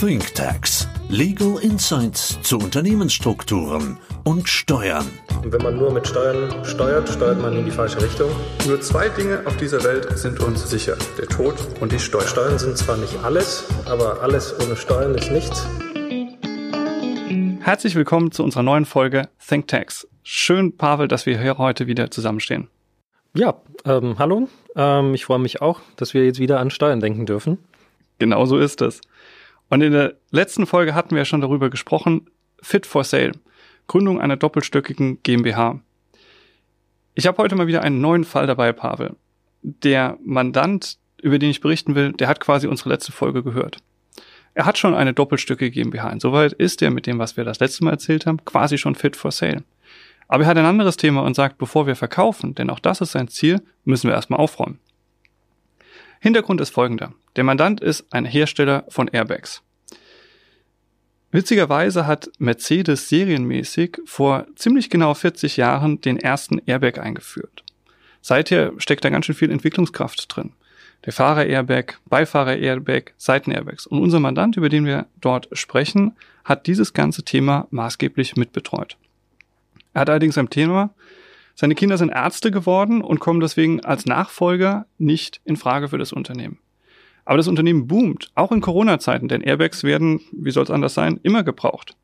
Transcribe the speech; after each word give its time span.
ThinkTax. 0.00 0.86
Legal 1.08 1.58
Insights 1.60 2.40
zu 2.42 2.58
Unternehmensstrukturen 2.58 3.98
und 4.22 4.48
Steuern. 4.48 5.04
Und 5.42 5.52
wenn 5.52 5.60
man 5.60 5.76
nur 5.76 5.92
mit 5.92 6.06
Steuern 6.06 6.64
steuert, 6.64 7.08
steuert 7.08 7.42
man 7.42 7.56
in 7.56 7.64
die 7.64 7.72
falsche 7.72 8.00
Richtung. 8.00 8.30
Nur 8.68 8.80
zwei 8.80 9.08
Dinge 9.08 9.42
auf 9.44 9.56
dieser 9.56 9.82
Welt 9.82 10.16
sind 10.16 10.38
uns 10.38 10.70
sicher. 10.70 10.96
Der 11.18 11.26
Tod 11.26 11.56
und 11.80 11.90
die 11.90 11.98
Steuern. 11.98 12.28
Steuern 12.28 12.58
sind 12.60 12.78
zwar 12.78 12.96
nicht 12.96 13.18
alles, 13.24 13.66
aber 13.86 14.22
alles 14.22 14.54
ohne 14.64 14.76
Steuern 14.76 15.16
ist 15.16 15.32
nichts. 15.32 15.66
Herzlich 17.60 17.96
willkommen 17.96 18.30
zu 18.30 18.44
unserer 18.44 18.62
neuen 18.62 18.84
Folge 18.84 19.28
ThinkTax. 19.44 20.06
Schön, 20.22 20.76
Pavel, 20.76 21.08
dass 21.08 21.26
wir 21.26 21.40
hier 21.40 21.58
heute 21.58 21.88
wieder 21.88 22.08
zusammenstehen. 22.12 22.68
Ja, 23.34 23.60
ähm, 23.84 24.16
hallo. 24.16 24.48
Ähm, 24.76 25.14
ich 25.14 25.24
freue 25.24 25.40
mich 25.40 25.60
auch, 25.60 25.80
dass 25.96 26.14
wir 26.14 26.24
jetzt 26.24 26.38
wieder 26.38 26.60
an 26.60 26.70
Steuern 26.70 27.00
denken 27.00 27.26
dürfen. 27.26 27.58
Genau 28.20 28.46
so 28.46 28.58
ist 28.58 28.80
es. 28.80 29.00
Und 29.70 29.82
in 29.82 29.92
der 29.92 30.14
letzten 30.30 30.66
Folge 30.66 30.94
hatten 30.94 31.10
wir 31.10 31.18
ja 31.18 31.24
schon 31.24 31.40
darüber 31.40 31.70
gesprochen, 31.70 32.30
Fit 32.60 32.86
for 32.86 33.04
Sale, 33.04 33.32
Gründung 33.86 34.20
einer 34.20 34.36
doppelstöckigen 34.36 35.22
GmbH. 35.22 35.80
Ich 37.14 37.26
habe 37.26 37.38
heute 37.38 37.56
mal 37.56 37.66
wieder 37.66 37.82
einen 37.82 38.00
neuen 38.00 38.24
Fall 38.24 38.46
dabei, 38.46 38.72
Pavel. 38.72 39.16
Der 39.62 40.18
Mandant, 40.24 40.98
über 41.20 41.38
den 41.38 41.50
ich 41.50 41.60
berichten 41.60 41.94
will, 41.94 42.12
der 42.12 42.28
hat 42.28 42.40
quasi 42.40 42.66
unsere 42.66 42.90
letzte 42.90 43.12
Folge 43.12 43.42
gehört. 43.42 43.78
Er 44.54 44.66
hat 44.66 44.78
schon 44.78 44.94
eine 44.94 45.14
doppelstöckige 45.14 45.70
GmbH. 45.70 46.10
Insoweit 46.10 46.52
ist 46.52 46.82
er 46.82 46.90
mit 46.90 47.06
dem, 47.06 47.18
was 47.18 47.36
wir 47.36 47.44
das 47.44 47.60
letzte 47.60 47.84
Mal 47.84 47.92
erzählt 47.92 48.26
haben, 48.26 48.44
quasi 48.44 48.78
schon 48.78 48.94
fit 48.94 49.16
for 49.16 49.30
sale. 49.30 49.64
Aber 50.28 50.44
er 50.44 50.48
hat 50.48 50.58
ein 50.58 50.64
anderes 50.64 50.96
Thema 50.96 51.22
und 51.22 51.34
sagt, 51.34 51.58
bevor 51.58 51.86
wir 51.86 51.96
verkaufen, 51.96 52.54
denn 52.54 52.70
auch 52.70 52.80
das 52.80 53.00
ist 53.00 53.12
sein 53.12 53.28
Ziel, 53.28 53.62
müssen 53.84 54.08
wir 54.08 54.14
erstmal 54.14 54.40
aufräumen. 54.40 54.78
Hintergrund 56.20 56.60
ist 56.60 56.70
folgender. 56.70 57.14
Der 57.36 57.44
Mandant 57.44 57.80
ist 57.80 58.12
ein 58.12 58.24
Hersteller 58.24 58.84
von 58.88 59.08
Airbags. 59.08 59.62
Witzigerweise 61.30 62.06
hat 62.06 62.30
Mercedes 62.38 63.08
serienmäßig 63.08 63.98
vor 64.06 64.46
ziemlich 64.56 64.88
genau 64.88 65.12
40 65.12 65.58
Jahren 65.58 66.00
den 66.00 66.16
ersten 66.18 66.58
Airbag 66.64 66.98
eingeführt. 66.98 67.64
Seither 68.22 68.72
steckt 68.78 69.04
da 69.04 69.10
ganz 69.10 69.26
schön 69.26 69.34
viel 69.34 69.50
Entwicklungskraft 69.50 70.34
drin. 70.34 70.52
Der 71.04 71.12
Fahrer-Airbag, 71.12 72.00
Beifahrer-Airbag, 72.06 73.12
Seiten-Airbags. 73.18 73.86
Und 73.86 74.00
unser 74.00 74.20
Mandant, 74.20 74.56
über 74.56 74.68
den 74.68 74.84
wir 74.84 75.06
dort 75.20 75.48
sprechen, 75.52 76.16
hat 76.44 76.66
dieses 76.66 76.92
ganze 76.92 77.22
Thema 77.22 77.68
maßgeblich 77.70 78.36
mitbetreut. 78.36 78.96
Er 79.92 80.00
hat 80.00 80.10
allerdings 80.10 80.38
ein 80.38 80.50
Thema, 80.50 80.94
seine 81.54 81.74
Kinder 81.74 81.98
sind 81.98 82.10
Ärzte 82.10 82.52
geworden 82.52 83.02
und 83.02 83.18
kommen 83.18 83.40
deswegen 83.40 83.84
als 83.84 84.06
Nachfolger 84.06 84.86
nicht 84.96 85.40
in 85.44 85.56
Frage 85.56 85.88
für 85.88 85.98
das 85.98 86.12
Unternehmen. 86.12 86.58
Aber 87.28 87.36
das 87.36 87.46
Unternehmen 87.46 87.86
boomt, 87.86 88.30
auch 88.36 88.52
in 88.52 88.62
Corona-Zeiten, 88.62 89.28
denn 89.28 89.42
Airbags 89.42 89.84
werden, 89.84 90.22
wie 90.32 90.50
soll 90.50 90.64
es 90.64 90.70
anders 90.70 90.94
sein, 90.94 91.20
immer 91.22 91.42
gebraucht. 91.42 91.94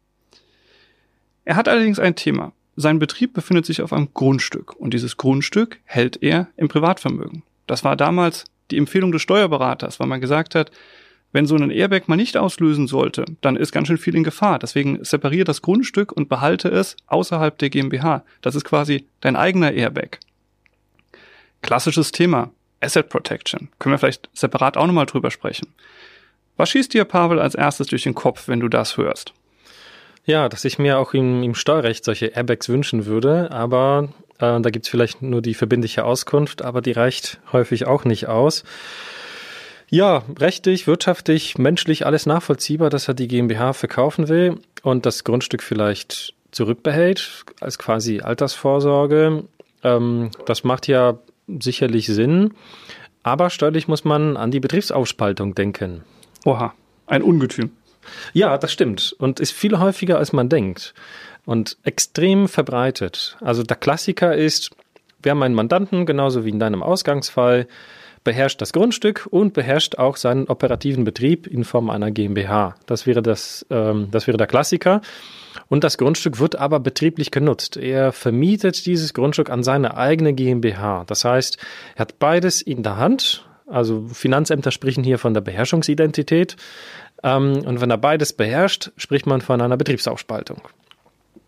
Er 1.47 1.57
hat 1.57 1.67
allerdings 1.67 1.99
ein 1.99 2.15
Thema. 2.15 2.53
Sein 2.77 2.99
Betrieb 2.99 3.33
befindet 3.33 3.65
sich 3.65 3.81
auf 3.81 3.95
einem 3.95 4.13
Grundstück 4.13 4.77
und 4.77 4.93
dieses 4.93 5.17
Grundstück 5.17 5.79
hält 5.85 6.23
er 6.23 6.49
im 6.59 6.69
Privatvermögen. 6.69 7.43
Das 7.67 7.85
war 7.85 7.97
damals 7.97 8.45
die 8.71 8.77
Empfehlung 8.77 9.13
des 9.13 9.23
Steuerberaters, 9.23 9.99
weil 9.99 10.09
man 10.09 10.21
gesagt 10.21 10.55
hat, 10.55 10.71
wenn 11.33 11.47
so 11.47 11.57
ein 11.57 11.71
Airbag 11.71 12.07
mal 12.07 12.17
nicht 12.17 12.37
auslösen 12.37 12.87
sollte, 12.87 13.25
dann 13.41 13.57
ist 13.57 13.73
ganz 13.73 13.89
schön 13.89 13.97
viel 13.97 14.17
in 14.17 14.25
Gefahr. 14.25 14.59
Deswegen 14.59 15.03
separiere 15.03 15.47
das 15.47 15.63
Grundstück 15.63 16.13
und 16.13 16.29
behalte 16.29 16.69
es 16.69 16.99
außerhalb 17.07 17.57
der 17.57 17.71
GmbH. 17.71 18.27
Das 18.43 18.57
ist 18.57 18.65
quasi 18.65 19.07
dein 19.23 19.37
eigener 19.37 19.73
Airbag. 19.73 20.19
Klassisches 21.63 22.13
Thema. 22.13 22.51
Asset 22.85 23.09
Protection. 23.09 23.69
Können 23.79 23.95
wir 23.95 23.99
vielleicht 23.99 24.29
separat 24.35 24.77
auch 24.77 24.87
nochmal 24.87 25.07
drüber 25.07 25.31
sprechen. 25.31 25.69
Was 26.57 26.71
schießt 26.71 26.95
dir, 26.95 27.05
Pavel, 27.05 27.41
als 27.41 27.55
erstes 27.55 27.89
durch 27.89 28.03
den 28.05 28.15
Kopf, 28.15 28.47
wenn 28.47 28.61
du 28.61 28.69
das 28.69 28.97
hörst? 28.97 29.33
Ja, 30.25 30.49
dass 30.49 30.65
ich 30.65 30.79
mir 30.79 30.99
auch 30.99 31.13
im, 31.13 31.43
im 31.43 31.55
Steuerrecht 31.55 32.05
solche 32.05 32.27
Airbags 32.27 32.69
wünschen 32.69 33.07
würde, 33.07 33.51
aber 33.51 34.09
äh, 34.39 34.61
da 34.61 34.71
gibt's 34.71 34.89
vielleicht 34.89 35.21
nur 35.21 35.43
die 35.43 35.55
verbindliche 35.55 36.05
Auskunft, 36.05 36.63
aber 36.63 36.81
die 36.81 36.93
reicht 36.93 37.41
häufig 37.53 37.87
auch 37.87 38.05
nicht 38.05 38.29
aus. 38.29 38.65
Ja, 39.91 40.25
rechtlich, 40.39 40.87
wirtschaftlich, 40.87 41.59
menschlich 41.59 42.07
alles 42.07 42.27
nachvollziehbar, 42.27 42.89
dass 42.89 43.07
er 43.07 43.15
die 43.15 43.29
GmbH 43.29 43.75
verkaufen 43.75 44.29
will 44.29 44.59
und 44.83 45.05
das 45.05 45.25
Grundstück 45.25 45.63
vielleicht 45.63 46.35
zurückbehält 46.53 47.45
als 47.61 47.79
quasi 47.79 48.21
Altersvorsorge. 48.21 49.45
Ähm, 49.83 50.31
das 50.47 50.65
macht 50.65 50.89
ja 50.89 51.19
sicherlich 51.47 52.07
Sinn, 52.07 52.55
aber 53.23 53.51
steuerlich 53.51 53.89
muss 53.89 54.05
man 54.05 54.37
an 54.37 54.51
die 54.51 54.61
Betriebsaufspaltung 54.61 55.55
denken. 55.55 56.03
Oha, 56.45 56.75
ein 57.07 57.23
Ungetüm. 57.23 57.71
Ja, 58.33 58.59
das 58.59 58.73
stimmt 58.73 59.15
und 59.19 59.41
ist 59.41 59.53
viel 59.53 59.79
häufiger, 59.79 60.19
als 60.19 60.33
man 60.33 60.49
denkt 60.49 60.95
und 61.47 61.79
extrem 61.85 62.49
verbreitet. 62.49 63.37
Also 63.41 63.63
der 63.63 63.77
Klassiker 63.77 64.35
ist, 64.35 64.71
wir 65.23 65.31
haben 65.31 65.43
einen 65.43 65.55
Mandanten, 65.55 66.07
genauso 66.07 66.45
wie 66.45 66.51
in 66.51 66.61
deinem 66.61 66.83
Ausgangsfall, 66.83 67.67
beherrscht 68.25 68.61
das 68.61 68.73
Grundstück 68.73 69.29
und 69.31 69.53
beherrscht 69.53 69.97
auch 69.99 70.17
seinen 70.17 70.49
operativen 70.49 71.05
Betrieb 71.05 71.47
in 71.47 71.63
Form 71.63 71.91
einer 71.91 72.11
GmbH. 72.11 72.75
Das 72.87 73.07
wäre 73.07 73.23
das, 73.23 73.65
ähm, 73.71 74.09
das 74.11 74.27
wäre 74.27 74.39
der 74.39 74.47
Klassiker. 74.47 75.03
Und 75.69 75.85
das 75.85 75.99
Grundstück 75.99 76.41
wird 76.41 76.57
aber 76.57 76.81
betrieblich 76.81 77.31
genutzt. 77.31 77.77
Er 77.77 78.13
vermietet 78.13 78.87
dieses 78.87 79.15
Grundstück 79.15 79.51
an 79.51 79.63
seine 79.63 79.97
eigene 79.97 80.33
GmbH. 80.33 81.05
Das 81.07 81.25
heißt, 81.25 81.59
er 81.95 82.01
hat 82.01 82.19
beides 82.19 82.63
in 82.63 82.83
der 82.83 82.97
Hand. 82.97 83.47
Also 83.67 84.07
Finanzämter 84.09 84.71
sprechen 84.71 85.05
hier 85.05 85.19
von 85.19 85.35
der 85.35 85.43
Beherrschungsidentität. 85.43 86.57
Ähm, 87.23 87.63
und 87.65 87.81
wenn 87.81 87.91
er 87.91 87.99
beides 87.99 88.33
beherrscht, 88.33 88.91
spricht 88.97 89.27
man 89.27 89.43
von 89.43 89.61
einer 89.61 89.77
Betriebsaufspaltung. 89.77 90.63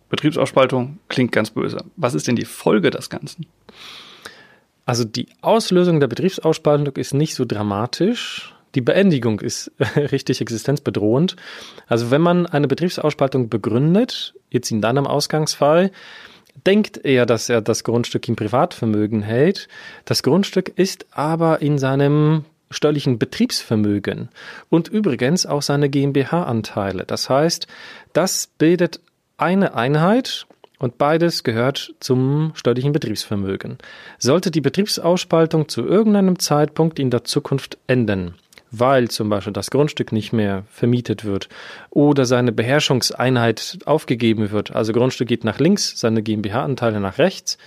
Betriebsaufspaltung 0.09 0.99
klingt 1.09 1.33
ganz 1.33 1.51
böse. 1.51 1.79
Was 1.97 2.15
ist 2.15 2.29
denn 2.29 2.37
die 2.37 2.45
Folge 2.45 2.91
des 2.91 3.11
Ganzen? 3.11 3.47
Also 4.87 5.05
die 5.05 5.27
Auslösung 5.43 6.01
der 6.01 6.07
Betriebsausspaltung 6.07 6.97
ist 6.97 7.13
nicht 7.13 7.35
so 7.35 7.45
dramatisch. 7.45 8.55
Die 8.77 8.81
Beendigung 8.81 9.41
ist 9.41 9.73
richtig 9.97 10.41
existenzbedrohend. 10.41 11.37
Also 11.89 12.11
wenn 12.11 12.23
man 12.23 12.47
eine 12.47 12.69
Betriebsausspaltung 12.69 13.49
begründet, 13.49 14.35
jetzt 14.51 14.71
in 14.71 14.81
deinem 14.81 15.07
Ausgangsfall, 15.07 15.91
denkt 16.67 17.05
er, 17.05 17.27
dass 17.27 17.49
er 17.49 17.61
das 17.61 17.85
Grundstück 17.85 18.29
im 18.29 18.37
Privatvermögen 18.37 19.23
hält. 19.23 19.69
Das 20.05 20.23
Grundstück 20.23 20.73
ist 20.77 21.07
aber 21.11 21.61
in 21.61 21.79
seinem 21.79 22.45
steuerlichen 22.71 23.19
Betriebsvermögen 23.19 24.29
und 24.71 24.89
übrigens 24.89 25.47
auch 25.47 25.63
seine 25.63 25.89
GmbH-Anteile. 25.89 27.05
Das 27.05 27.29
heißt, 27.29 27.67
das 28.13 28.49
bildet 28.59 29.01
eine 29.37 29.75
Einheit 29.75 30.47
und 30.79 30.99
beides 30.99 31.45
gehört 31.45 31.95
zum 32.01 32.53
steuerlichen 32.55 32.93
Betriebsvermögen. 32.93 33.79
Sollte 34.19 34.51
die 34.51 34.61
Betriebsausspaltung 34.61 35.69
zu 35.69 35.87
irgendeinem 35.87 36.39
Zeitpunkt 36.39 36.99
in 36.99 37.11
der 37.11 37.25
Zukunft 37.25 37.79
enden, 37.87 38.35
weil 38.71 39.09
zum 39.09 39.29
Beispiel 39.29 39.53
das 39.53 39.71
Grundstück 39.71 40.13
nicht 40.13 40.33
mehr 40.33 40.65
vermietet 40.71 41.25
wird 41.25 41.49
oder 41.91 42.27
seine 42.27 42.53
Beherrschungseinheit 42.53 43.79
aufgegeben 43.87 44.51
wird, 44.51 44.75
also 44.75 44.93
Grundstück 44.93 45.29
geht 45.29 45.45
nach 45.45 45.59
links, 45.59 45.99
seine 45.99 46.23
GmbH-Anteile 46.23 47.01
nach 47.01 47.19
rechts, 47.19 47.59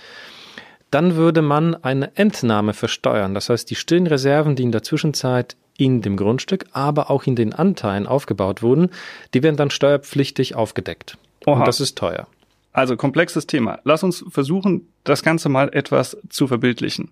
dann 0.90 1.14
würde 1.16 1.42
man 1.42 1.76
eine 1.76 2.16
Entnahme 2.16 2.74
versteuern. 2.74 3.34
Das 3.34 3.48
heißt, 3.48 3.70
die 3.70 3.76
stillen 3.76 4.06
Reserven, 4.06 4.56
die 4.56 4.64
in 4.64 4.72
der 4.72 4.82
Zwischenzeit 4.82 5.56
in 5.76 6.02
dem 6.02 6.16
Grundstück, 6.16 6.66
aber 6.72 7.10
auch 7.10 7.24
in 7.24 7.36
den 7.36 7.52
Anteilen 7.52 8.06
aufgebaut 8.06 8.62
wurden, 8.62 8.90
die 9.32 9.42
werden 9.42 9.56
dann 9.56 9.70
steuerpflichtig 9.70 10.54
aufgedeckt. 10.54 11.16
Oha. 11.46 11.60
Und 11.60 11.68
das 11.68 11.80
ist 11.80 11.96
teuer. 11.96 12.26
Also 12.72 12.96
komplexes 12.96 13.46
Thema. 13.46 13.80
Lass 13.84 14.02
uns 14.02 14.24
versuchen, 14.28 14.88
das 15.04 15.22
Ganze 15.22 15.48
mal 15.48 15.70
etwas 15.72 16.16
zu 16.28 16.46
verbildlichen. 16.46 17.10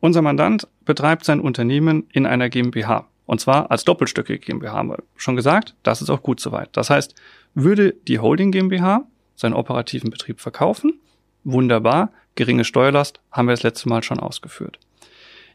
Unser 0.00 0.22
Mandant 0.22 0.66
betreibt 0.84 1.24
sein 1.24 1.40
Unternehmen 1.40 2.08
in 2.12 2.26
einer 2.26 2.48
GmbH. 2.48 3.06
Und 3.26 3.40
zwar 3.40 3.70
als 3.70 3.84
doppelstöckige 3.84 4.38
GmbH 4.38 4.72
haben 4.72 4.90
wir 4.90 5.02
schon 5.16 5.36
gesagt. 5.36 5.74
Das 5.82 6.02
ist 6.02 6.10
auch 6.10 6.22
gut 6.22 6.40
soweit. 6.40 6.70
Das 6.76 6.90
heißt, 6.90 7.14
würde 7.54 7.94
die 8.08 8.18
Holding 8.18 8.50
GmbH 8.50 9.06
seinen 9.36 9.54
operativen 9.54 10.10
Betrieb 10.10 10.40
verkaufen, 10.40 11.00
wunderbar, 11.44 12.12
geringe 12.34 12.64
Steuerlast, 12.64 13.20
haben 13.30 13.46
wir 13.48 13.52
das 13.52 13.62
letzte 13.62 13.88
Mal 13.88 14.02
schon 14.02 14.20
ausgeführt. 14.20 14.78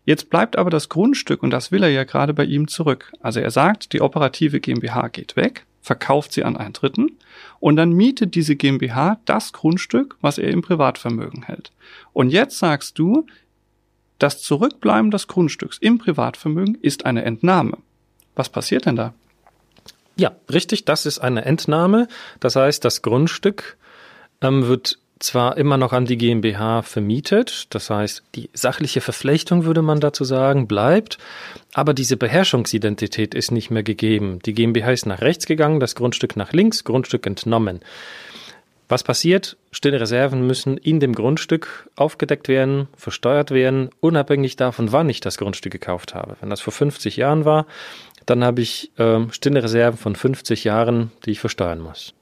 Jetzt 0.06 0.30
bleibt 0.30 0.58
aber 0.58 0.70
das 0.70 0.90
Grundstück 0.90 1.44
und 1.44 1.52
das 1.52 1.72
will 1.72 1.84
er 1.84 1.90
ja 1.90 2.06
gerade 2.06 2.34
bei 2.34 2.46
ihm 2.46 2.68
zurück. 2.68 3.12
Also 3.20 3.40
er 3.42 3.52
sagt, 3.52 3.94
die 3.94 4.02
operative 4.02 4.60
GmbH 4.60 5.10
geht 5.10 5.36
weg, 5.36 5.67
verkauft 5.88 6.34
sie 6.34 6.44
an 6.44 6.56
einen 6.56 6.74
Dritten 6.74 7.18
und 7.60 7.78
dann 7.78 7.92
mietet 7.92 8.36
diese 8.36 8.56
GmbH 8.56 9.20
das 9.26 9.54
Grundstück, 9.54 10.18
was 10.22 10.38
er 10.38 10.50
im 10.50 10.62
Privatvermögen 10.62 11.44
hält. 11.44 11.72
Und 12.14 12.30
jetzt 12.30 12.60
sagst 12.60 13.00
du, 13.00 13.26
das 14.20 14.42
Zurückbleiben 14.42 15.12
des 15.12 15.28
Grundstücks 15.28 15.78
im 15.78 15.98
Privatvermögen 15.98 16.76
ist 16.76 17.06
eine 17.06 17.24
Entnahme. 17.24 17.78
Was 18.36 18.50
passiert 18.50 18.86
denn 18.86 18.96
da? 18.96 19.14
Ja, 20.18 20.36
richtig, 20.52 20.86
das 20.86 21.06
ist 21.06 21.20
eine 21.20 21.46
Entnahme. 21.46 22.08
Das 22.40 22.56
heißt, 22.56 22.84
das 22.84 23.02
Grundstück 23.02 23.78
ähm, 24.42 24.68
wird 24.68 25.00
zwar 25.20 25.58
immer 25.58 25.78
noch 25.78 25.94
an 25.94 26.06
die 26.06 26.18
GmbH 26.18 26.82
vermietet, 26.82 27.68
das 27.74 27.90
heißt, 27.90 28.24
die 28.36 28.50
sachliche 28.54 29.02
Verflechtung, 29.02 29.66
würde 29.66 29.82
man 29.82 30.00
dazu 30.00 30.24
sagen, 30.24 30.68
bleibt, 30.68 31.18
aber 31.74 31.94
diese 31.94 32.18
Beherrschungsidentität 32.18 33.34
ist 33.34 33.52
nicht 33.52 33.72
mehr 33.72 33.84
gegeben. 33.84 34.40
Die 34.46 34.54
GmbH 34.54 34.92
ist 34.92 35.06
nach 35.06 35.22
rechts 35.22 35.46
gegangen, 35.46 35.80
das 35.80 35.96
Grundstück 35.96 36.36
nach 36.36 36.54
links, 36.54 36.84
Grundstück 36.84 37.26
entnommen. 37.26 37.82
Was 38.90 39.04
passiert? 39.04 39.58
Stille 39.72 40.00
Reserven 40.00 40.48
müssen 40.48 40.78
in 40.78 41.00
dem 41.00 41.14
Grundstück 41.14 41.90
aufgedeckt 41.98 42.48
werden, 42.48 42.88
versteuert 42.96 43.52
werden, 43.52 43.90
unabhängig 44.00 44.56
davon, 44.56 44.94
wann 44.94 45.10
ich 45.10 45.20
das 45.20 45.38
Grundstück 45.38 45.74
gekauft 45.74 46.16
habe. 46.16 46.38
Wenn 46.40 46.50
das 46.50 46.62
vor 46.62 46.72
50 46.72 47.18
Jahren 47.18 47.44
war, 47.44 47.66
dann 48.26 48.44
habe 48.44 48.62
ich 48.62 48.92
äh, 48.98 49.20
stille 49.32 49.62
Reserven 49.62 49.98
von 49.98 50.16
50 50.16 50.64
Jahren, 50.64 51.12
die 51.26 51.32
ich 51.32 51.40
versteuern 51.40 51.80
muss. 51.80 52.14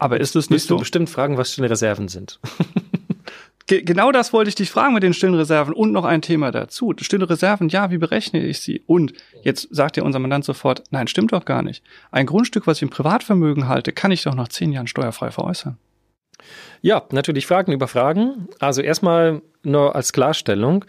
Aber 0.00 0.18
ist 0.18 0.34
es 0.34 0.50
nicht 0.50 0.62
so? 0.62 0.74
du 0.74 0.80
bestimmt 0.80 1.10
fragen, 1.10 1.36
was 1.36 1.52
stille 1.52 1.70
Reserven 1.70 2.08
sind? 2.08 2.40
Ge 3.66 3.82
genau 3.82 4.10
das 4.10 4.32
wollte 4.32 4.48
ich 4.48 4.54
dich 4.54 4.70
fragen 4.70 4.94
mit 4.94 5.02
den 5.02 5.12
stillen 5.12 5.34
Reserven 5.34 5.74
und 5.74 5.92
noch 5.92 6.04
ein 6.04 6.22
Thema 6.22 6.50
dazu. 6.50 6.92
Stille 6.98 7.28
Reserven, 7.28 7.68
ja, 7.68 7.90
wie 7.90 7.98
berechne 7.98 8.44
ich 8.44 8.60
sie? 8.60 8.82
Und 8.86 9.12
jetzt 9.42 9.68
sagt 9.70 9.96
ja 9.96 10.02
unser 10.02 10.18
Mandant 10.18 10.44
sofort, 10.44 10.82
nein, 10.90 11.06
stimmt 11.06 11.32
doch 11.32 11.44
gar 11.44 11.62
nicht. 11.62 11.84
Ein 12.10 12.26
Grundstück, 12.26 12.66
was 12.66 12.78
ich 12.78 12.82
im 12.82 12.90
Privatvermögen 12.90 13.68
halte, 13.68 13.92
kann 13.92 14.10
ich 14.10 14.22
doch 14.22 14.34
nach 14.34 14.48
zehn 14.48 14.72
Jahren 14.72 14.88
steuerfrei 14.88 15.30
veräußern. 15.30 15.76
Ja, 16.82 17.02
natürlich 17.10 17.46
Fragen 17.46 17.72
über 17.72 17.88
Fragen. 17.88 18.48
Also 18.58 18.80
erstmal 18.80 19.42
nur 19.62 19.94
als 19.94 20.12
Klarstellung. 20.12 20.84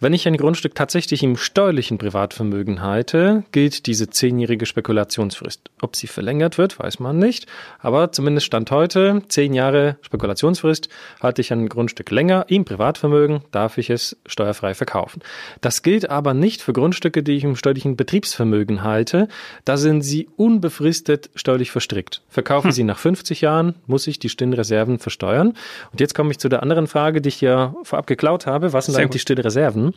Wenn 0.00 0.12
ich 0.12 0.28
ein 0.28 0.36
Grundstück 0.36 0.76
tatsächlich 0.76 1.24
im 1.24 1.36
steuerlichen 1.36 1.98
Privatvermögen 1.98 2.82
halte, 2.82 3.42
gilt 3.50 3.86
diese 3.86 4.08
zehnjährige 4.08 4.64
Spekulationsfrist. 4.64 5.70
Ob 5.82 5.96
sie 5.96 6.06
verlängert 6.06 6.56
wird, 6.56 6.78
weiß 6.78 7.00
man 7.00 7.18
nicht. 7.18 7.46
Aber 7.80 8.12
zumindest 8.12 8.46
Stand 8.46 8.70
heute, 8.70 9.22
zehn 9.26 9.54
Jahre 9.54 9.96
Spekulationsfrist, 10.02 10.88
halte 11.20 11.40
ich 11.40 11.52
ein 11.52 11.68
Grundstück 11.68 12.12
länger 12.12 12.44
im 12.46 12.64
Privatvermögen, 12.64 13.40
darf 13.50 13.76
ich 13.76 13.90
es 13.90 14.16
steuerfrei 14.24 14.74
verkaufen. 14.74 15.20
Das 15.62 15.82
gilt 15.82 16.08
aber 16.08 16.32
nicht 16.32 16.62
für 16.62 16.72
Grundstücke, 16.72 17.24
die 17.24 17.32
ich 17.32 17.42
im 17.42 17.56
steuerlichen 17.56 17.96
Betriebsvermögen 17.96 18.84
halte. 18.84 19.26
Da 19.64 19.76
sind 19.76 20.02
sie 20.02 20.28
unbefristet 20.36 21.28
steuerlich 21.34 21.72
verstrickt. 21.72 22.22
Verkaufen 22.28 22.68
hm. 22.68 22.72
sie 22.72 22.84
nach 22.84 22.98
50 22.98 23.40
Jahren, 23.40 23.74
muss 23.86 24.06
ich 24.06 24.20
die 24.20 24.28
stillen 24.28 24.52
Reserven 24.52 25.00
versteuern. 25.28 25.54
Und 25.92 26.00
jetzt 26.00 26.14
komme 26.14 26.30
ich 26.30 26.38
zu 26.38 26.48
der 26.48 26.62
anderen 26.62 26.86
Frage, 26.86 27.20
die 27.20 27.28
ich 27.28 27.40
ja 27.40 27.74
vorab 27.82 28.06
geklaut 28.06 28.46
habe. 28.46 28.72
Was 28.72 28.86
sind 28.86 28.94
Sehr 28.94 29.02
eigentlich 29.04 29.22
gut. 29.22 29.32
stille 29.32 29.44
Reserven? 29.44 29.94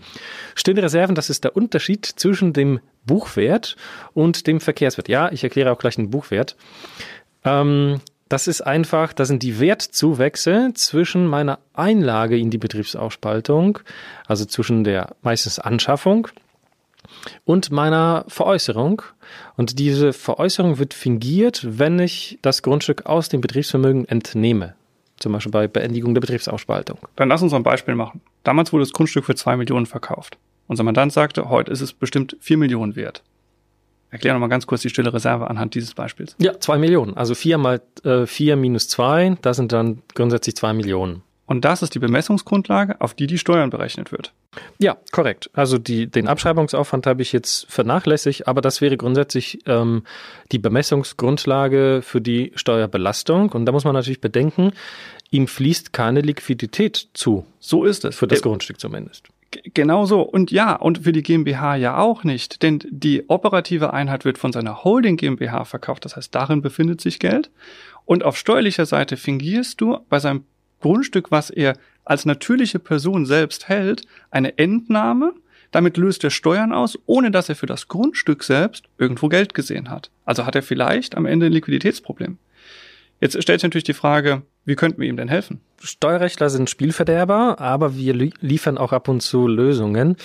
Stille 0.56 0.84
Reserven, 0.84 1.16
das 1.16 1.30
ist 1.30 1.44
der 1.44 1.56
Unterschied 1.56 2.06
zwischen 2.06 2.54
dem 2.54 2.80
Buchwert 3.06 3.76
und 4.14 4.48
dem 4.48 4.60
Verkehrswert. 4.60 5.08
Ja, 5.08 5.32
ich 5.32 5.44
erkläre 5.44 5.72
auch 5.72 5.80
gleich 5.80 5.96
den 5.96 6.10
Buchwert. 6.10 6.56
Ähm, 7.44 8.02
das 8.30 8.48
ist 8.48 8.62
einfach, 8.62 9.12
das 9.12 9.28
sind 9.28 9.44
die 9.44 9.60
Wertzuwächse 9.60 10.72
zwischen 10.74 11.28
meiner 11.28 11.60
Einlage 11.74 12.38
in 12.38 12.50
die 12.50 12.58
Betriebsaufspaltung, 12.58 13.80
also 14.26 14.46
zwischen 14.46 14.86
der 14.86 15.16
meistens 15.22 15.60
Anschaffung 15.60 16.30
und 17.44 17.72
meiner 17.72 18.24
Veräußerung. 18.30 19.02
Und 19.58 19.80
diese 19.80 20.14
Veräußerung 20.14 20.80
wird 20.80 20.94
fingiert, 20.94 21.66
wenn 21.68 22.00
ich 22.00 22.40
das 22.42 22.64
Grundstück 22.64 23.06
aus 23.06 23.28
dem 23.28 23.42
Betriebsvermögen 23.42 24.08
entnehme. 24.08 24.76
Zum 25.22 25.34
Beispiel 25.34 25.52
bei 25.52 25.68
Beendigung 25.68 26.16
der 26.16 26.22
Betriebsaufspaltung. 26.22 26.98
Dann 27.16 27.30
lass 27.30 27.44
uns 27.44 27.54
ein 27.54 27.62
Beispiel 27.62 27.94
machen. 27.94 28.22
Damals 28.44 28.74
wurde 28.74 28.82
das 28.84 28.92
Grundstück 28.92 29.26
für 29.26 29.36
zwei 29.36 29.56
Millionen 29.56 29.86
verkauft. 29.86 30.38
Unser 30.68 30.84
Mandant 30.84 31.14
sagte, 31.14 31.50
heute 31.50 31.72
ist 31.72 31.82
es 31.82 31.94
bestimmt 31.94 32.36
vier 32.40 32.58
Millionen 32.58 32.96
wert. 32.96 33.22
Erklär 34.10 34.34
nochmal 34.34 34.50
ganz 34.50 34.66
kurz 34.66 34.82
die 34.82 34.90
stille 34.90 35.14
Reserve 35.14 35.48
anhand 35.48 35.76
dieses 35.76 35.94
Beispiels. 35.94 36.36
Ja, 36.40 36.60
zwei 36.60 36.78
Millionen. 36.78 37.16
Also 37.16 37.36
vier 37.36 37.58
mal 37.58 37.82
äh, 38.04 38.26
vier 38.26 38.56
minus 38.56 38.88
zwei, 38.88 39.38
das 39.42 39.58
sind 39.58 39.72
dann 39.72 40.02
grundsätzlich 40.16 40.56
zwei 40.56 40.74
Millionen. 40.74 41.22
Und 41.46 41.66
das 41.66 41.82
ist 41.82 41.96
die 41.96 42.00
Bemessungsgrundlage, 42.00 43.02
auf 43.02 43.14
die 43.14 43.28
die 43.28 43.38
Steuern 43.38 43.70
berechnet 43.70 44.12
wird. 44.12 44.34
Ja, 44.80 44.98
korrekt. 45.12 45.50
Also 45.54 45.78
die, 45.78 46.08
den 46.08 46.28
Abschreibungsaufwand 46.28 47.08
habe 47.08 47.22
ich 47.22 47.34
jetzt 47.34 47.70
vernachlässigt, 47.70 48.48
aber 48.48 48.62
das 48.62 48.80
wäre 48.80 48.96
grundsätzlich 48.96 49.60
ähm, 49.66 50.04
die 50.52 50.60
Bemessungsgrundlage 50.60 52.02
für 52.04 52.22
die 52.22 52.52
Steuerbelastung. 52.56 53.50
Und 53.50 53.66
da 53.66 53.72
muss 53.72 53.84
man 53.84 53.94
natürlich 53.94 54.22
bedenken, 54.22 54.72
ihm 55.30 55.48
fließt 55.48 55.94
keine 55.94 56.22
Liquidität 56.22 57.10
zu. 57.14 57.46
So 57.60 57.84
ist 57.84 58.06
es. 58.06 58.16
Für 58.16 58.28
das 58.28 58.42
Grundstück 58.42 58.80
zumindest. 58.80 59.28
Genau 59.74 60.06
so. 60.06 60.22
Und 60.22 60.52
ja, 60.52 60.76
und 60.76 61.00
für 61.00 61.12
die 61.12 61.24
GmbH 61.24 61.76
ja 61.76 61.98
auch 61.98 62.24
nicht, 62.24 62.64
denn 62.64 62.80
die 62.90 63.30
operative 63.30 63.92
Einheit 63.94 64.24
wird 64.24 64.38
von 64.38 64.54
seiner 64.54 64.84
Holding 64.84 65.18
GmbH 65.18 65.66
verkauft. 65.66 66.06
Das 66.06 66.16
heißt, 66.16 66.34
darin 66.34 66.62
befindet 66.62 67.02
sich 67.02 67.20
Geld. 67.20 67.52
Und 68.06 68.24
auf 68.24 68.38
steuerlicher 68.38 68.86
Seite 68.86 69.18
fingierst 69.18 69.80
du 69.82 70.00
bei 70.10 70.20
seinem 70.20 70.46
Grundstück, 70.82 71.32
was 71.32 71.50
er 71.50 71.78
als 72.04 72.26
natürliche 72.26 72.80
Person 72.80 73.26
selbst 73.26 73.70
hält, 73.70 74.04
eine 74.32 74.58
Entnahme. 74.58 75.34
Damit 75.72 75.96
löst 75.96 76.24
er 76.24 76.32
Steuern 76.32 76.74
aus, 76.74 77.00
ohne 77.06 77.32
dass 77.32 77.48
er 77.48 77.56
für 77.56 77.66
das 77.66 77.88
Grundstück 77.88 78.44
selbst 78.44 78.86
irgendwo 78.98 79.30
Geld 79.30 79.54
gesehen 79.54 79.90
hat. 79.90 80.12
Also 80.26 80.46
hat 80.46 80.56
er 80.56 80.64
vielleicht 80.64 81.16
am 81.16 81.26
Ende 81.26 81.46
ein 81.46 81.54
Liquiditätsproblem. 81.54 82.38
Jetzt 83.22 83.42
stellt 83.42 83.62
sich 83.62 83.68
natürlich 83.68 83.84
die 83.84 83.94
Frage, 83.94 84.42
wie 84.66 84.76
könnten 84.76 85.00
wir 85.00 85.08
ihm 85.08 85.16
denn 85.16 85.28
helfen? 85.28 85.62
Steuerrechtler 85.82 86.50
sind 86.50 86.70
Spielverderber, 86.70 87.60
aber 87.60 87.96
wir 87.96 88.14
liefern 88.42 88.78
auch 88.78 88.94
ab 88.94 89.08
und 89.08 89.22
zu 89.22 89.48
Lösungen. 89.48 90.18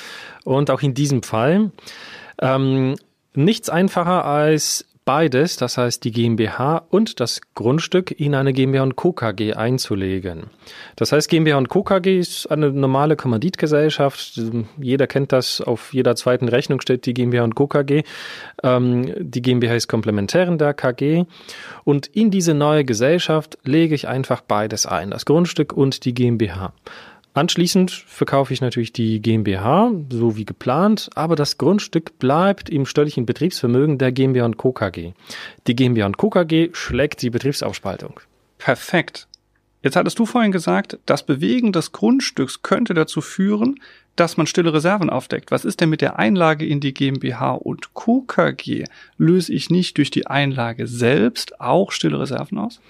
Und 0.44 0.70
auch 0.70 0.82
in 0.82 0.94
diesem 0.94 1.22
Fall 1.22 1.70
ähm, 2.40 2.96
nichts 3.34 3.68
einfacher 3.68 4.24
als 4.24 4.86
beides, 5.06 5.56
das 5.56 5.78
heißt 5.78 6.04
die 6.04 6.10
GmbH 6.10 6.82
und 6.90 7.20
das 7.20 7.40
Grundstück, 7.54 8.10
in 8.20 8.34
eine 8.34 8.52
GmbH 8.52 8.82
und 8.82 8.96
Co. 8.96 9.12
KG 9.12 9.54
einzulegen. 9.54 10.50
Das 10.96 11.12
heißt, 11.12 11.30
GmbH 11.30 11.56
und 11.56 11.68
Co. 11.70 11.82
KG 11.82 12.18
ist 12.18 12.46
eine 12.50 12.70
normale 12.70 13.16
Kommanditgesellschaft. 13.16 14.38
Jeder 14.78 15.06
kennt 15.06 15.32
das, 15.32 15.62
auf 15.62 15.94
jeder 15.94 16.16
zweiten 16.16 16.48
Rechnung 16.48 16.80
steht 16.82 17.06
die 17.06 17.14
GmbH 17.14 17.44
und 17.44 17.54
Co. 17.54 17.68
KG. 17.68 18.02
Ähm, 18.62 19.14
die 19.18 19.40
GmbH 19.40 19.76
ist 19.76 19.88
komplementär 19.88 20.48
in 20.48 20.58
der 20.58 20.74
KG. 20.74 21.24
Und 21.84 22.08
in 22.08 22.30
diese 22.30 22.52
neue 22.52 22.84
Gesellschaft 22.84 23.56
lege 23.62 23.94
ich 23.94 24.08
einfach 24.08 24.42
beides 24.42 24.84
ein, 24.84 25.10
das 25.12 25.24
Grundstück 25.24 25.72
und 25.72 26.04
die 26.04 26.14
GmbH. 26.14 26.72
Anschließend 27.36 27.90
verkaufe 27.90 28.54
ich 28.54 28.62
natürlich 28.62 28.94
die 28.94 29.20
GmbH, 29.20 29.92
so 30.10 30.38
wie 30.38 30.46
geplant, 30.46 31.10
aber 31.14 31.36
das 31.36 31.58
Grundstück 31.58 32.18
bleibt 32.18 32.70
im 32.70 32.86
steuerlichen 32.86 33.26
Betriebsvermögen 33.26 33.98
der 33.98 34.10
GmbH 34.10 34.46
und 34.46 34.56
Co. 34.56 34.72
KG. 34.72 35.12
Die 35.66 35.76
GmbH 35.76 36.06
und 36.06 36.16
Co. 36.16 36.30
KG 36.30 36.70
schlägt 36.72 37.20
die 37.20 37.28
Betriebsaufspaltung. 37.28 38.20
Perfekt. 38.56 39.28
Jetzt 39.82 39.96
hattest 39.96 40.18
du 40.18 40.24
vorhin 40.24 40.50
gesagt, 40.50 40.98
das 41.04 41.26
Bewegen 41.26 41.72
des 41.72 41.92
Grundstücks 41.92 42.62
könnte 42.62 42.94
dazu 42.94 43.20
führen, 43.20 43.80
dass 44.16 44.38
man 44.38 44.46
stille 44.46 44.72
Reserven 44.72 45.10
aufdeckt. 45.10 45.50
Was 45.50 45.66
ist 45.66 45.82
denn 45.82 45.90
mit 45.90 46.00
der 46.00 46.18
Einlage 46.18 46.64
in 46.64 46.80
die 46.80 46.94
GmbH 46.94 47.52
und 47.52 47.92
Co. 47.92 48.22
KG? 48.22 48.84
Löse 49.18 49.52
ich 49.52 49.68
nicht 49.68 49.98
durch 49.98 50.10
die 50.10 50.26
Einlage 50.26 50.86
selbst 50.86 51.60
auch 51.60 51.92
stille 51.92 52.18
Reserven 52.18 52.56
aus? 52.56 52.80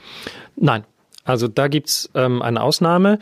Nein. 0.55 0.85
Also 1.27 1.49
da 1.49 1.69
gibt's 1.69 2.09
ähm, 2.15 2.41
eine 2.41 2.63
Ausnahme. 2.63 3.19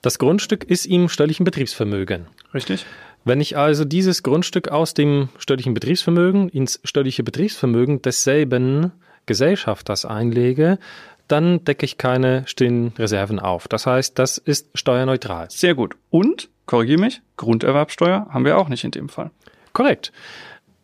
Das 0.00 0.18
Grundstück 0.18 0.64
ist 0.64 0.86
im 0.86 1.08
steuerlichen 1.08 1.44
Betriebsvermögen. 1.44 2.26
Richtig. 2.54 2.86
Wenn 3.24 3.40
ich 3.40 3.58
also 3.58 3.84
dieses 3.84 4.22
Grundstück 4.22 4.68
aus 4.68 4.94
dem 4.94 5.28
steuerlichen 5.38 5.74
Betriebsvermögen 5.74 6.48
ins 6.48 6.80
steuerliche 6.84 7.24
Betriebsvermögen 7.24 8.00
desselben 8.00 8.92
Gesellschafters 9.26 10.06
einlege, 10.06 10.78
dann 11.26 11.62
decke 11.64 11.84
ich 11.84 11.98
keine 11.98 12.46
stillen 12.46 12.94
Reserven 12.98 13.38
auf. 13.38 13.68
Das 13.68 13.86
heißt, 13.86 14.18
das 14.18 14.38
ist 14.38 14.70
steuerneutral. 14.74 15.50
Sehr 15.50 15.74
gut. 15.74 15.96
Und, 16.08 16.48
korrigiere 16.64 17.00
mich, 17.00 17.20
Grunderwerbsteuer 17.36 18.28
haben 18.30 18.44
wir 18.44 18.56
auch 18.56 18.68
nicht 18.68 18.84
in 18.84 18.92
dem 18.92 19.10
Fall. 19.10 19.30
Korrekt. 19.74 20.12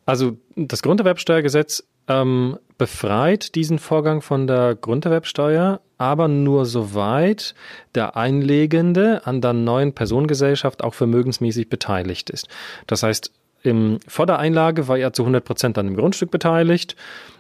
Also 0.05 0.37
das 0.55 0.83
Grunderwerbsteuergesetz 0.83 1.85
ähm, 2.09 2.59
befreit 2.79 3.55
diesen 3.55 3.79
Vorgang 3.79 4.21
von 4.21 4.47
der 4.47 4.75
Grunderwerbsteuer, 4.75 5.81
aber 5.99 6.29
nur 6.29 6.67
soweit 6.67 7.55
der 7.95 8.17
Einlegende 8.17 9.27
an 9.27 9.41
der 9.41 9.53
neuen 9.53 9.93
Personengesellschaft 9.93 10.83
auch 10.83 10.95
vermögensmäßig 10.95 11.69
beteiligt 11.69 12.31
ist. 12.31 12.49
Das 12.87 13.03
heißt, 13.03 13.33
im, 13.63 14.01
vor 14.07 14.27
der 14.27 14.39
Einlage 14.39 14.89
war 14.89 14.99
er 14.99 15.13
zu 15.13 15.23
100 15.23 15.45
Prozent 15.45 15.79
an 15.79 15.87
dem 15.87 15.97
Grundstück 15.97 16.31
beteiligt. 16.31 16.97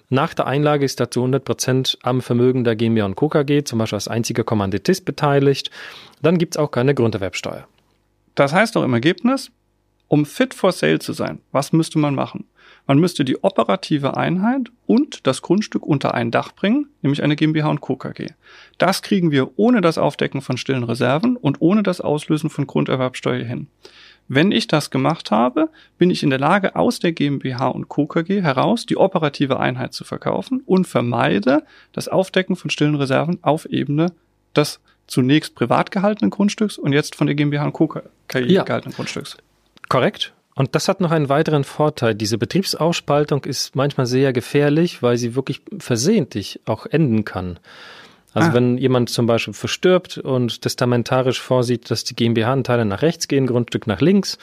Nach 0.09 0.33
der 0.33 0.47
Einlage 0.47 0.85
ist 0.85 1.01
er 1.01 1.11
zu 1.11 1.21
100 1.21 1.45
Prozent 1.45 1.99
am 2.03 2.23
Vermögen 2.23 2.65
der 2.65 2.77
GmbH 2.77 3.05
und 3.05 3.17
Co. 3.17 3.29
Zum 3.29 3.79
Beispiel 3.79 3.97
als 3.97 4.09
einziger 4.09 4.45
Kommanditist 4.45 5.05
beteiligt. 5.05 5.71
Dann 6.23 6.39
gibt's 6.39 6.57
auch 6.57 6.71
keine 6.71 6.95
Grunderwerbsteuer. 6.95 7.67
Das 8.35 8.53
heißt 8.53 8.77
doch 8.77 8.85
im 8.85 8.95
Ergebnis, 8.95 9.51
um 10.09 10.25
fit 10.25 10.55
for 10.55 10.73
sale 10.73 10.99
zu 10.99 11.13
sein, 11.13 11.41
was 11.53 11.73
müsste 11.73 11.99
man 11.99 12.15
machen? 12.15 12.47
Man 12.87 12.99
müsste 12.99 13.25
die 13.25 13.43
operative 13.43 14.17
Einheit 14.17 14.71
und 14.87 15.27
das 15.27 15.41
Grundstück 15.41 15.87
unter 15.87 16.13
ein 16.15 16.31
Dach 16.31 16.53
bringen, 16.53 16.89
nämlich 17.01 17.23
eine 17.23 17.35
GmbH 17.35 17.71
und 17.71 17.81
Co. 17.81 17.97
KG. 17.97 18.29
Das 18.77 19.01
kriegen 19.01 19.31
wir 19.31 19.59
ohne 19.59 19.81
das 19.81 19.97
Aufdecken 19.97 20.43
von 20.43 20.59
stillen 20.59 20.85
Reserven 20.85 21.37
und 21.37 21.63
ohne 21.63 21.83
das 21.83 22.03
Auslösen 22.03 22.51
von 22.51 22.67
Grunderwerbsteuer 22.67 23.45
hin. 23.45 23.69
Wenn 24.29 24.53
ich 24.53 24.67
das 24.69 24.91
gemacht 24.91 25.31
habe, 25.31 25.71
bin 25.97 26.11
ich 26.11 26.23
in 26.23 26.31
der 26.31 26.39
Lage, 26.39 26.77
aus 26.77 26.99
der 26.99 27.13
GmbH 27.13 27.69
und 27.69 27.89
Co. 27.89 28.07
KG 28.07 28.43
heraus 28.43 28.85
die 28.85 28.99
operative 28.99 29.59
Einheit 29.59 29.95
zu 29.95 30.05
verkaufen 30.05 30.63
und 30.67 30.87
vermeide 30.87 31.65
das 31.93 32.09
Aufdecken 32.09 32.57
von 32.57 32.69
stillen 32.71 32.97
Reserven 32.97 33.39
auf 33.43 33.65
Ebene 33.65 34.13
des 34.55 34.81
zunächst 35.07 35.55
privat 35.55 35.91
gehaltenen 35.91 36.31
Grundstücks 36.31 36.77
und 36.79 36.93
jetzt 36.93 37.15
von 37.17 37.27
der 37.27 37.37
GmbH 37.37 37.65
und 37.65 37.73
Co. 37.73 37.89
KI 38.29 38.53
Ja. 38.53 38.63
gehaltenen 38.65 38.95
Grundstücks. 38.95 39.39
Korrekt. 39.89 40.34
Und 40.55 40.75
das 40.75 40.89
hat 40.89 41.01
noch 41.01 41.11
einen 41.11 41.29
weiteren 41.29 41.65
Vorteil. 41.65 42.15
Diese 42.15 42.39
Betriebsausspaltung 42.39 43.45
ist 43.45 43.75
manchmal 43.75 44.07
sehr 44.07 44.33
gefährlich, 44.33 45.03
weil 45.03 45.17
sie 45.17 45.35
wirklich 45.35 45.63
versehentlich 45.79 46.61
auch 46.65 46.87
enden 46.87 47.25
kann. 47.25 47.59
Also 48.35 48.51
Ah. 48.51 48.55
wenn 48.55 48.79
jemand 48.79 49.11
zum 49.11 49.27
Beispiel 49.27 49.55
verstirbt 49.55 50.19
und 50.19 50.61
testamentarisch 50.61 51.41
vorsieht, 51.41 51.91
dass 51.91 52.03
die 52.03 52.17
GmbH-Anteile 52.17 52.85
nach 52.85 53.01
rechts 53.01 53.29
gehen, 53.29 53.47
Grundstück 53.47 53.87
nach 53.87 54.01
links, 54.01 54.39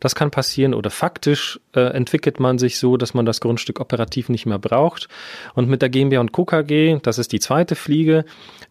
das 0.00 0.16
kann 0.16 0.32
passieren. 0.32 0.74
Oder 0.74 0.90
faktisch 0.90 1.60
äh, 1.72 1.80
entwickelt 1.80 2.40
man 2.40 2.58
sich 2.58 2.78
so, 2.78 2.96
dass 2.96 3.14
man 3.14 3.24
das 3.24 3.40
Grundstück 3.40 3.80
operativ 3.80 4.28
nicht 4.28 4.46
mehr 4.46 4.58
braucht. 4.58 5.08
Und 5.54 5.68
mit 5.68 5.80
der 5.80 5.88
GmbH 5.88 6.20
und 6.20 6.32
Co. 6.32 6.44
KG, 6.44 6.98
das 7.02 7.18
ist 7.18 7.32
die 7.32 7.38
zweite 7.40 7.76
Fliege, 7.76 8.24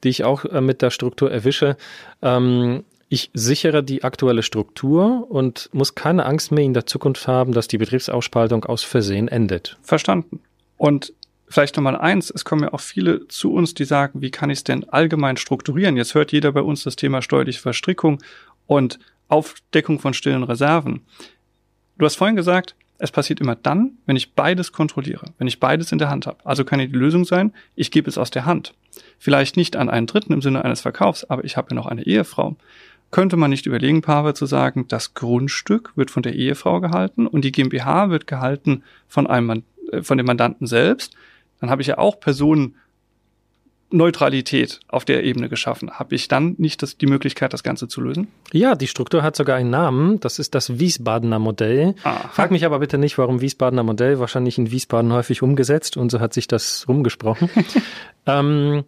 die 0.04 0.10
ich 0.10 0.25
auch 0.25 0.44
äh, 0.44 0.60
mit 0.60 0.82
der 0.82 0.90
Struktur 0.90 1.32
erwische, 1.32 1.78
ähm, 2.22 2.84
ich 3.15 3.31
sichere 3.34 3.81
die 3.81 4.03
aktuelle 4.03 4.43
Struktur 4.43 5.31
und 5.31 5.69
muss 5.72 5.95
keine 5.95 6.25
Angst 6.25 6.51
mehr 6.51 6.65
in 6.65 6.74
der 6.74 6.86
Zukunft 6.86 7.29
haben, 7.29 7.53
dass 7.53 7.69
die 7.69 7.77
Betriebsausspaltung 7.77 8.65
aus 8.65 8.84
Versehen 8.84 9.29
endet. 9.29 9.77
Verstanden. 9.84 10.41
Und 10.75 11.13
vielleicht 11.48 11.77
nochmal 11.77 11.95
eins, 11.95 12.29
es 12.29 12.43
kommen 12.43 12.63
ja 12.63 12.74
auch 12.74 12.81
viele 12.81 13.25
zu 13.29 13.53
uns, 13.53 13.74
die 13.74 13.86
sagen, 13.86 14.19
wie 14.22 14.31
kann 14.31 14.50
ich 14.50 14.57
es 14.57 14.63
denn 14.65 14.89
allgemein 14.89 15.38
strukturieren? 15.38 15.95
Jetzt 15.95 16.13
hört 16.13 16.34
jeder 16.34 16.51
bei 16.51 16.60
uns 16.60 16.84
das 16.84 16.98
Thema 16.98 17.22
steuerliche 17.22 17.62
Verstrickung 17.62 18.22
und 18.67 19.00
Aufdeckung 19.29 20.00
von 20.00 20.13
stillen 20.13 20.43
Reserven. 20.43 21.05
Du 21.98 22.03
hast 22.03 22.17
vorhin 22.17 22.36
gesagt, 22.36 22.75
es 22.98 23.12
passiert 23.12 23.39
immer 23.39 23.55
dann, 23.55 23.98
wenn 24.05 24.17
ich 24.17 24.34
beides 24.34 24.74
kontrolliere, 24.74 25.27
wenn 25.38 25.48
ich 25.48 25.62
beides 25.62 25.93
in 25.93 26.00
der 26.00 26.10
Hand 26.10 26.27
habe. 26.27 26.45
Also 26.45 26.65
kann 26.65 26.79
die 26.79 26.88
Lösung 26.88 27.24
sein, 27.24 27.53
ich 27.75 27.91
gebe 27.91 28.10
es 28.10 28.17
aus 28.17 28.29
der 28.29 28.45
Hand. 28.45 28.74
Vielleicht 29.19 29.55
nicht 29.55 29.77
an 29.77 29.89
einen 29.89 30.07
Dritten 30.07 30.34
im 30.34 30.41
Sinne 30.41 30.65
eines 30.65 30.81
Verkaufs, 30.81 31.24
aber 31.24 31.45
ich 31.45 31.55
habe 31.55 31.69
ja 31.72 31.75
noch 31.75 31.86
eine 31.86 32.05
Ehefrau. 32.05 32.57
Könnte 33.12 33.38
man 33.38 33.50
nicht 33.50 33.66
überlegen, 33.66 34.02
Pavel, 34.02 34.34
zu 34.34 34.46
sagen, 34.46 34.88
das 34.88 35.14
Grundstück 35.14 35.92
wird 35.96 36.12
von 36.12 36.24
der 36.24 36.34
Ehefrau 36.34 36.82
gehalten 36.82 37.28
und 37.28 37.46
die 37.46 37.52
GmbH 37.52 38.10
wird 38.10 38.28
gehalten 38.28 38.84
von 39.08 39.28
einem 39.28 39.64
äh, 39.92 40.02
von 40.02 40.18
dem 40.18 40.28
Mandanten 40.28 40.68
selbst? 40.68 41.16
Dann 41.62 41.70
habe 41.70 41.82
ich 41.82 41.88
ja 41.88 41.98
auch 41.98 42.20
Personenneutralität 42.20 44.82
auf 44.88 45.06
der 45.06 45.24
Ebene 45.24 45.48
geschaffen. 45.50 45.92
Habe 45.92 46.16
ich 46.16 46.28
dann 46.28 46.56
nicht 46.58 46.84
das, 46.84 46.98
die 46.98 47.08
Möglichkeit, 47.08 47.54
das 47.54 47.64
Ganze 47.64 47.88
zu 47.88 48.02
lösen? 48.02 48.28
Ja, 48.52 48.76
die 48.76 48.88
Struktur 48.88 49.24
hat 49.24 49.38
sogar 49.38 49.56
einen 49.56 49.70
Namen. 49.70 50.20
Das 50.20 50.38
ist 50.38 50.54
das 50.54 50.80
Wiesbadener 50.80 51.40
Modell. 51.40 51.96
Aha. 52.04 52.30
Frag 52.34 52.52
mich 52.52 52.66
aber 52.66 52.80
bitte 52.80 52.98
nicht, 52.98 53.18
warum 53.18 53.40
Wiesbadener 53.42 53.84
Modell. 53.84 54.20
Wahrscheinlich 54.20 54.58
in 54.58 54.72
Wiesbaden 54.72 55.14
häufig 55.14 55.42
umgesetzt 55.42 55.96
und 55.96 56.12
so 56.12 56.20
hat 56.20 56.34
sich 56.34 56.48
das 56.48 56.86
rumgesprochen. 56.90 57.50
ähm, 58.26 58.84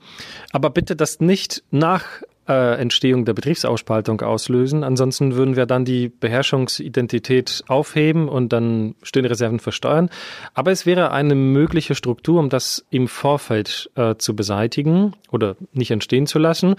aber 0.51 0.69
bitte 0.69 0.97
das 0.97 1.21
nicht 1.21 1.63
nach 1.71 2.03
äh, 2.47 2.79
Entstehung 2.79 3.25
der 3.25 3.33
Betriebsausspaltung 3.33 4.21
auslösen. 4.21 4.83
Ansonsten 4.83 5.35
würden 5.35 5.55
wir 5.55 5.65
dann 5.65 5.85
die 5.85 6.09
Beherrschungsidentität 6.09 7.63
aufheben 7.67 8.29
und 8.29 8.53
dann 8.53 8.95
stille 9.03 9.29
Reserven 9.29 9.59
versteuern. 9.59 10.09
Aber 10.53 10.71
es 10.71 10.85
wäre 10.85 11.11
eine 11.11 11.35
mögliche 11.35 11.95
Struktur, 11.95 12.39
um 12.39 12.49
das 12.49 12.85
im 12.89 13.07
Vorfeld 13.07 13.89
äh, 13.95 14.15
zu 14.15 14.35
beseitigen 14.35 15.13
oder 15.31 15.55
nicht 15.73 15.91
entstehen 15.91 16.27
zu 16.27 16.39
lassen. 16.39 16.75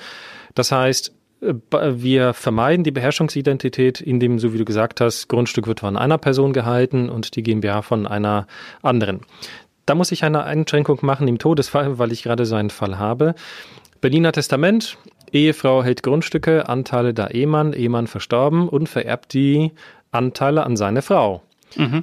Das 0.55 0.73
heißt, 0.73 1.15
äh, 1.41 1.55
wir 1.71 2.35
vermeiden 2.35 2.85
die 2.85 2.91
Beherrschungsidentität, 2.91 4.01
indem, 4.01 4.39
so 4.39 4.53
wie 4.53 4.59
du 4.59 4.65
gesagt 4.65 5.01
hast, 5.01 5.29
Grundstück 5.29 5.67
wird 5.67 5.81
von 5.81 5.97
einer 5.97 6.19
Person 6.19 6.53
gehalten 6.53 7.09
und 7.09 7.37
die 7.37 7.43
GmbH 7.43 7.83
von 7.83 8.07
einer 8.07 8.47
anderen. 8.83 9.21
Da 9.87 9.95
muss 9.95 10.13
ich 10.13 10.23
eine 10.25 10.45
Einschränkung 10.45 10.99
machen 11.03 11.29
im 11.29 11.39
Todesfall, 11.39 11.99
weil 11.99 12.13
ich 12.13 12.23
gerade 12.23 12.45
so 12.45 12.57
einen 12.57 12.71
Fall 12.71 12.99
habe. 12.99 13.35
Berliner 14.01 14.33
Testament, 14.33 14.99
Ehefrau 15.33 15.83
hält 15.83 16.03
Grundstücke, 16.03 16.69
Anteile 16.69 17.15
der 17.15 17.35
Ehemann, 17.35 17.73
Ehemann 17.73 18.07
verstorben 18.07 18.69
und 18.69 18.89
vererbt 18.89 19.33
die 19.35 19.73
Anteile 20.11 20.65
an 20.65 20.77
seine 20.77 21.03
Frau. 21.03 21.43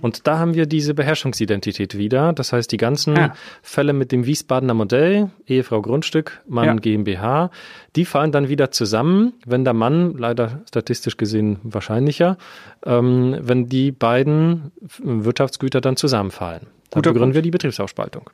Und 0.02 0.28
da 0.28 0.38
haben 0.38 0.54
wir 0.54 0.68
diese 0.68 0.94
Beherrschungsidentität 0.94 1.98
wieder. 1.98 2.34
Das 2.34 2.54
heißt, 2.54 2.72
die 2.72 2.78
ganzen 2.78 3.16
Ja. 3.16 3.34
Fälle 3.64 3.94
mit 3.94 4.12
dem 4.12 4.28
Wiesbadener 4.28 4.76
Modell, 4.76 5.32
Ehefrau 5.48 5.82
Grundstück, 5.82 6.44
Mann 6.48 6.66
Ja. 6.66 6.74
GmbH, 6.76 7.50
die 7.96 8.06
fallen 8.06 8.32
dann 8.32 8.48
wieder 8.48 8.70
zusammen, 8.70 9.34
wenn 9.44 9.64
der 9.66 9.74
Mann, 9.74 10.14
leider 10.18 10.62
statistisch 10.68 11.18
gesehen 11.18 11.58
wahrscheinlicher, 11.64 12.38
ähm, 12.86 13.38
wenn 13.42 13.68
die 13.68 13.92
beiden 13.92 14.72
Wirtschaftsgüter 15.04 15.82
dann 15.82 15.98
zusammenfallen. 15.98 16.68
Dann 16.92 17.02
Guter 17.02 17.10
begründen 17.10 17.20
Punkt. 17.30 17.36
wir 17.36 17.42
die 17.42 17.52
Betriebsausspaltung. 17.52 18.30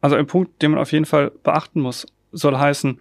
Also 0.00 0.14
ein 0.14 0.26
Punkt, 0.28 0.62
den 0.62 0.70
man 0.70 0.80
auf 0.80 0.92
jeden 0.92 1.06
Fall 1.06 1.32
beachten 1.42 1.80
muss, 1.80 2.06
soll 2.30 2.56
heißen, 2.56 3.00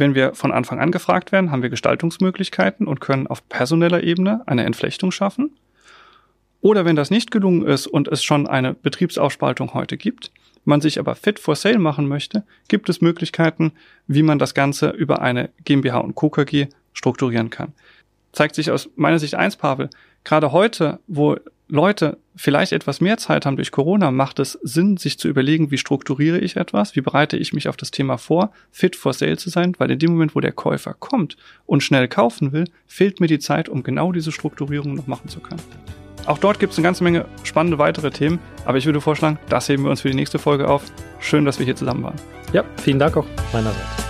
wenn 0.00 0.14
wir 0.14 0.34
von 0.34 0.50
Anfang 0.50 0.80
an 0.80 0.90
gefragt 0.90 1.30
werden, 1.30 1.52
haben 1.52 1.62
wir 1.62 1.70
Gestaltungsmöglichkeiten 1.70 2.88
und 2.88 3.00
können 3.00 3.26
auf 3.26 3.48
personeller 3.48 4.02
Ebene 4.02 4.42
eine 4.46 4.64
Entflechtung 4.64 5.12
schaffen. 5.12 5.52
Oder 6.60 6.84
wenn 6.84 6.96
das 6.96 7.10
nicht 7.10 7.30
gelungen 7.30 7.66
ist 7.66 7.86
und 7.86 8.08
es 8.08 8.24
schon 8.24 8.46
eine 8.46 8.74
Betriebsausspaltung 8.74 9.72
heute 9.74 9.96
gibt, 9.96 10.32
man 10.64 10.80
sich 10.80 10.98
aber 10.98 11.14
fit 11.14 11.38
for 11.38 11.56
sale 11.56 11.78
machen 11.78 12.08
möchte, 12.08 12.44
gibt 12.68 12.88
es 12.88 13.00
Möglichkeiten, 13.00 13.72
wie 14.06 14.22
man 14.22 14.38
das 14.38 14.54
Ganze 14.54 14.90
über 14.90 15.22
eine 15.22 15.50
GmbH 15.64 15.98
und 15.98 16.14
Co. 16.14 16.28
KG 16.28 16.66
strukturieren 16.92 17.50
kann. 17.50 17.72
Zeigt 18.32 18.54
sich 18.54 18.70
aus 18.70 18.90
meiner 18.96 19.18
Sicht 19.18 19.34
eins, 19.34 19.56
Pavel, 19.56 19.88
gerade 20.24 20.52
heute, 20.52 21.00
wo 21.06 21.36
Leute 21.70 22.18
vielleicht 22.34 22.72
etwas 22.72 23.00
mehr 23.00 23.16
Zeit 23.16 23.46
haben 23.46 23.56
durch 23.56 23.70
Corona, 23.70 24.10
macht 24.10 24.38
es 24.38 24.58
Sinn, 24.62 24.96
sich 24.96 25.18
zu 25.18 25.28
überlegen, 25.28 25.70
wie 25.70 25.78
strukturiere 25.78 26.38
ich 26.38 26.56
etwas, 26.56 26.96
wie 26.96 27.00
bereite 27.00 27.36
ich 27.36 27.52
mich 27.52 27.68
auf 27.68 27.76
das 27.76 27.90
Thema 27.90 28.18
vor, 28.18 28.52
fit 28.70 28.96
for 28.96 29.12
sale 29.12 29.36
zu 29.36 29.50
sein, 29.50 29.74
weil 29.78 29.90
in 29.90 29.98
dem 29.98 30.12
Moment, 30.12 30.34
wo 30.34 30.40
der 30.40 30.52
Käufer 30.52 30.94
kommt 30.94 31.36
und 31.66 31.82
schnell 31.82 32.08
kaufen 32.08 32.52
will, 32.52 32.64
fehlt 32.86 33.20
mir 33.20 33.28
die 33.28 33.38
Zeit, 33.38 33.68
um 33.68 33.82
genau 33.82 34.12
diese 34.12 34.32
Strukturierung 34.32 34.94
noch 34.94 35.06
machen 35.06 35.28
zu 35.28 35.40
können. 35.40 35.62
Auch 36.26 36.38
dort 36.38 36.58
gibt 36.58 36.72
es 36.72 36.78
eine 36.78 36.84
ganze 36.84 37.04
Menge 37.04 37.26
spannende 37.44 37.78
weitere 37.78 38.10
Themen, 38.10 38.40
aber 38.64 38.78
ich 38.78 38.86
würde 38.86 39.00
vorschlagen, 39.00 39.38
das 39.48 39.68
heben 39.68 39.84
wir 39.84 39.90
uns 39.90 40.02
für 40.02 40.10
die 40.10 40.16
nächste 40.16 40.38
Folge 40.38 40.68
auf. 40.68 40.82
Schön, 41.18 41.44
dass 41.44 41.58
wir 41.58 41.66
hier 41.66 41.76
zusammen 41.76 42.02
waren. 42.02 42.16
Ja, 42.52 42.64
vielen 42.82 42.98
Dank 42.98 43.16
auch 43.16 43.26
meinerseits. 43.52 44.09